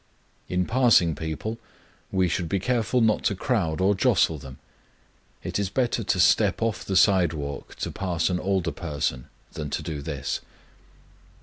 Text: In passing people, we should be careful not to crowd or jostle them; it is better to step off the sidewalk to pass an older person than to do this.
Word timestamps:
In 0.49 0.65
passing 0.65 1.13
people, 1.13 1.59
we 2.11 2.27
should 2.27 2.49
be 2.49 2.57
careful 2.59 3.01
not 3.01 3.23
to 3.25 3.35
crowd 3.35 3.79
or 3.79 3.93
jostle 3.93 4.39
them; 4.39 4.57
it 5.43 5.59
is 5.59 5.69
better 5.69 6.03
to 6.03 6.19
step 6.19 6.59
off 6.59 6.83
the 6.83 6.95
sidewalk 6.95 7.75
to 7.75 7.91
pass 7.91 8.27
an 8.27 8.39
older 8.39 8.71
person 8.71 9.27
than 9.53 9.69
to 9.69 9.83
do 9.83 10.01
this. 10.01 10.41